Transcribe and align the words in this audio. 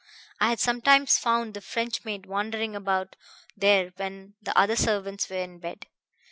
I 0.39 0.49
had 0.49 0.59
sometimes 0.59 1.19
found 1.19 1.53
the 1.53 1.61
French 1.61 2.03
maid 2.05 2.25
wandering 2.25 2.75
about 2.75 3.15
there 3.55 3.93
when 3.97 4.33
the 4.41 4.57
other 4.57 4.75
servants 4.75 5.29
were 5.29 5.35
in 5.35 5.59
bed. 5.59 5.85